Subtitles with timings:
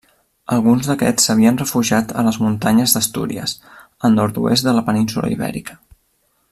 [0.53, 3.53] Alguns d'aquests s'havien refugiat a les muntanyes d'Astúries,
[4.09, 5.79] al nord-oest de la península Ibèrica.